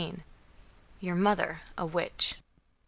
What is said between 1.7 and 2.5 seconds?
A WITCH."